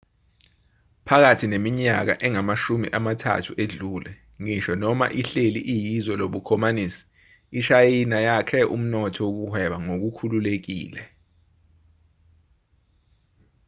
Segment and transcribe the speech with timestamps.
[1.07, 7.01] phakathi neminyaka engamashumi amathathu edlule ngisho noma ihleli iyizwe lobukhomanisi
[7.59, 11.01] ishayina yakhe umnotho wokuhweba ngokukhululekile